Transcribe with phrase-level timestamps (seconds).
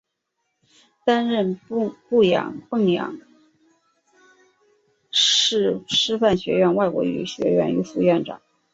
[1.05, 2.57] 担任阜阳
[5.11, 5.85] 师
[6.19, 8.41] 范学院外国语学院副院长。